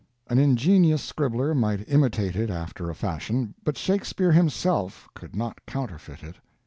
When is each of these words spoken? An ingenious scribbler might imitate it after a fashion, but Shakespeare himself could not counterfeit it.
An 0.31 0.39
ingenious 0.39 1.03
scribbler 1.03 1.53
might 1.53 1.87
imitate 1.87 2.35
it 2.35 2.49
after 2.49 2.89
a 2.89 2.95
fashion, 2.95 3.53
but 3.63 3.77
Shakespeare 3.77 4.31
himself 4.31 5.07
could 5.13 5.35
not 5.35 5.63
counterfeit 5.67 6.23
it. 6.23 6.37